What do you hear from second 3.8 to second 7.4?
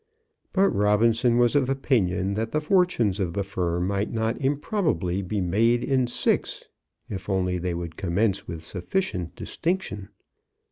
might not improbably be made in six, if